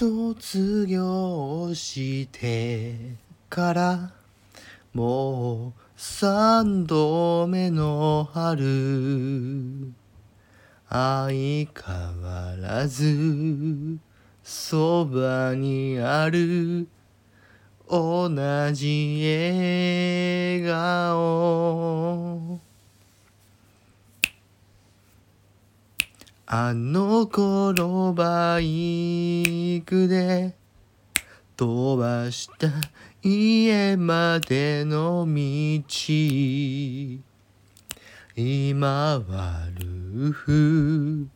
[0.00, 2.94] 卒業して
[3.50, 4.12] から
[4.94, 9.92] もう三度目の春。
[10.88, 11.68] 相変
[12.22, 13.98] わらず
[14.42, 16.88] そばにある。
[17.86, 18.30] 同
[18.72, 22.29] じ笑顔。
[26.52, 30.56] あの頃バイクで
[31.56, 32.66] 飛ばした
[33.22, 35.32] 家までの道。
[38.34, 41.28] 今はルーフ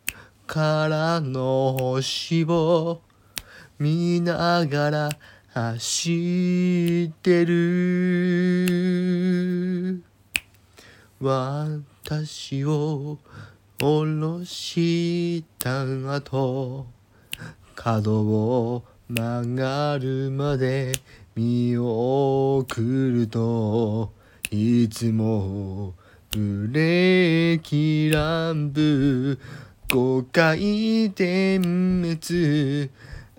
[0.48, 3.00] からの星を
[3.78, 5.10] 見ながら
[5.52, 8.74] 走ってる。
[11.20, 13.20] 私を
[13.80, 16.86] 下ろした後
[17.74, 20.92] 角を曲がるまで
[21.34, 24.12] 見送ると
[24.50, 25.94] いつも
[26.30, 29.38] ブレーキランプ
[29.88, 31.60] 5回点
[32.02, 32.90] 滅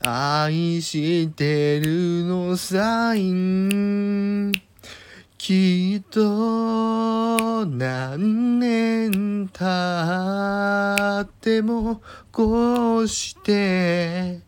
[0.02, 4.52] 愛してるのサイン
[5.48, 12.02] きっと何年経っても
[12.32, 14.40] こうして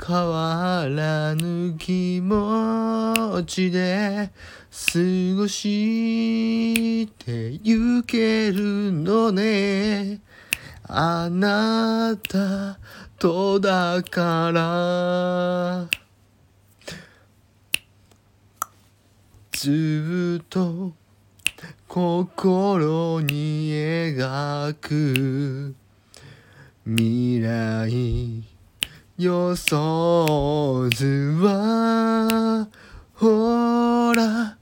[0.00, 4.30] 変わらぬ気持ちで
[4.70, 5.00] 過
[5.36, 10.20] ごしてゆけるのね。
[10.84, 12.78] あなた
[13.18, 16.05] とだから。
[19.66, 20.92] ずっと
[21.88, 25.74] 心に描く
[26.84, 28.44] 未来
[29.18, 32.68] 予想図は
[33.14, 34.56] ほら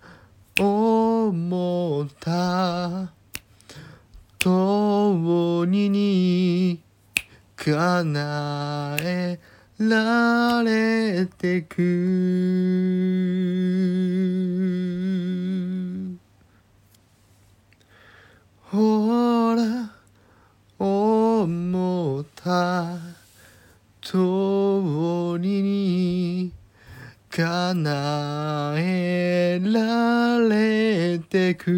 [0.59, 3.13] 思った
[4.39, 6.81] 通りに
[7.57, 9.39] 叶え
[9.77, 13.64] られてく。
[18.75, 19.89] ほら
[20.81, 22.99] 思った
[24.03, 24.17] 通
[25.39, 26.53] りに
[27.31, 31.71] 叶えられてく